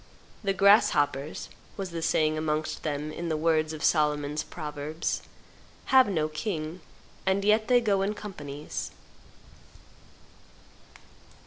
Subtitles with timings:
[0.43, 1.47] "The grasshoppers,"
[1.77, 5.21] was the saying amongst them in the words of Solomon's proverbs,
[5.93, 6.81] "have no king,
[7.23, 8.89] and yet they go in companies."